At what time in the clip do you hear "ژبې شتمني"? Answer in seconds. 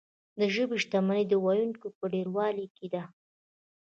0.53-1.23